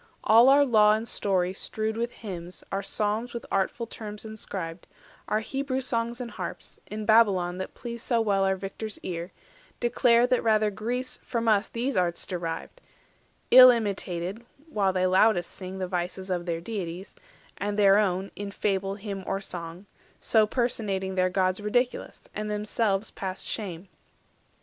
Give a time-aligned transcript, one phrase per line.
[0.23, 4.87] All our Law and Story strewed With hymns, our Psalms with artful terms inscribed,
[5.27, 9.31] Our Hebrew songs and harps, in Babylon That pleased so well our victor's ear,
[9.79, 12.81] declare That rather Greece from us these arts derived—
[13.51, 17.13] Ill imitated while they loudest sing The vices of their deities,
[17.59, 19.85] and their own, 340 In fable, hymn, or song,
[20.19, 23.87] so personating Their gods ridiculous, and themselves past shame.